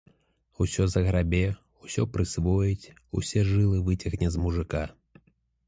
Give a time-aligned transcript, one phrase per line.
[0.63, 1.41] Усё заграбе,
[1.87, 4.83] усё прысвоіць, усе жылы выцягне з мужыка.